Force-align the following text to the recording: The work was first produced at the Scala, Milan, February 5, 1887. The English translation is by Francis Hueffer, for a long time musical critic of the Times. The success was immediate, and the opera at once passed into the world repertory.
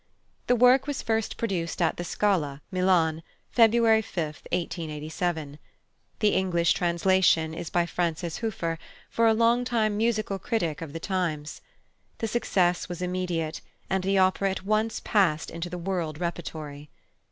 The 0.47 0.55
work 0.55 0.87
was 0.87 1.03
first 1.03 1.37
produced 1.37 1.79
at 1.79 1.97
the 1.97 2.03
Scala, 2.03 2.63
Milan, 2.71 3.21
February 3.51 4.01
5, 4.01 4.23
1887. 4.51 5.59
The 6.21 6.29
English 6.29 6.71
translation 6.73 7.53
is 7.53 7.69
by 7.69 7.85
Francis 7.85 8.37
Hueffer, 8.37 8.79
for 9.11 9.27
a 9.27 9.35
long 9.35 9.63
time 9.63 9.95
musical 9.97 10.39
critic 10.39 10.81
of 10.81 10.93
the 10.93 10.99
Times. 10.99 11.61
The 12.17 12.27
success 12.27 12.89
was 12.89 13.03
immediate, 13.03 13.61
and 13.91 14.03
the 14.03 14.17
opera 14.17 14.49
at 14.49 14.65
once 14.65 15.01
passed 15.01 15.51
into 15.51 15.69
the 15.69 15.77
world 15.77 16.19
repertory. 16.19 16.89